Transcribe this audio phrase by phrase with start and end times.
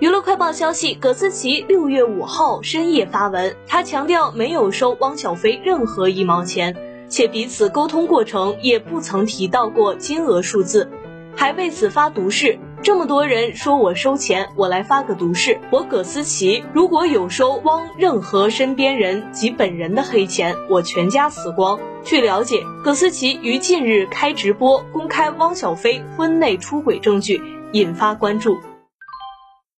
[0.00, 6.74] 娱乐快报消息葛思琪六月五号深夜发文他强调没有收汪小菲任何一毛钱
[7.08, 10.90] 且彼此沟通过程也不曾提到过金额数字
[11.36, 21.78] 还为此发毒誓这么多人说我收钱我来发个毒誓我葛思琪如果有收汪任何身边人及本人的黑钱我全家死光。
[22.02, 27.40] 据了解葛思琪于近日开直播公开汪小菲婚内出轨证据
[27.72, 28.58] 引发关注。